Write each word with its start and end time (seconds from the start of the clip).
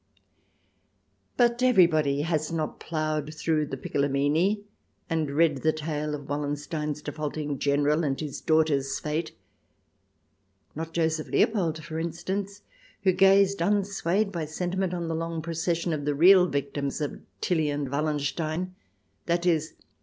"But 1.37 1.61
everybody 1.61 2.23
has 2.23 2.51
not 2.51 2.79
ploughed 2.79 3.35
through" 3.35 3.67
The 3.67 3.77
Piccolomini" 3.77 4.63
and 5.11 5.29
read 5.29 5.57
the 5.57 5.71
tale 5.73 6.15
of 6.15 6.27
Wallenstein's 6.27 7.03
defaulting 7.03 7.59
General 7.59 8.03
and 8.03 8.19
his 8.19 8.41
daughter's 8.41 8.97
fate— 8.97 9.33
not 10.75 10.91
Joseph 10.91 11.27
Leopold, 11.27 11.83
for 11.83 11.99
instance, 11.99 12.63
who 13.03 13.11
gazed 13.11 13.61
unswayed 13.61 14.31
by 14.31 14.45
sentiment 14.45 14.95
on 14.95 15.07
the 15.07 15.13
long 15.13 15.39
procession 15.39 15.93
of 15.93 16.05
the 16.05 16.15
real 16.15 16.47
victims 16.47 16.99
of 16.99 17.21
Tilly 17.39 17.69
and 17.69 17.87
Wallenstein— 17.87 18.73
i.e. 19.29 19.61